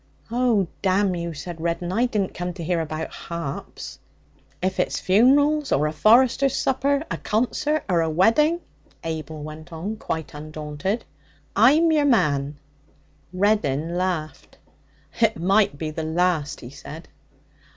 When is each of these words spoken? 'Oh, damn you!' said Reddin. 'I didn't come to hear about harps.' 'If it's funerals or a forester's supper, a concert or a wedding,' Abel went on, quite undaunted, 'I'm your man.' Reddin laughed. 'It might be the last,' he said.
'Oh, 0.31 0.67
damn 0.81 1.13
you!' 1.15 1.31
said 1.35 1.61
Reddin. 1.61 1.91
'I 1.93 2.07
didn't 2.07 2.33
come 2.33 2.53
to 2.53 2.63
hear 2.63 2.81
about 2.81 3.11
harps.' 3.13 3.99
'If 4.59 4.79
it's 4.79 4.99
funerals 4.99 5.71
or 5.71 5.85
a 5.85 5.91
forester's 5.93 6.55
supper, 6.55 7.03
a 7.11 7.17
concert 7.17 7.83
or 7.87 8.01
a 8.01 8.09
wedding,' 8.09 8.61
Abel 9.03 9.43
went 9.43 9.71
on, 9.71 9.97
quite 9.97 10.33
undaunted, 10.33 11.05
'I'm 11.55 11.91
your 11.91 12.05
man.' 12.05 12.57
Reddin 13.31 13.95
laughed. 13.95 14.57
'It 15.19 15.37
might 15.39 15.77
be 15.77 15.91
the 15.91 16.01
last,' 16.01 16.61
he 16.61 16.71
said. 16.71 17.07